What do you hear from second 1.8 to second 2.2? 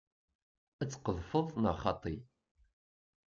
xaṭi?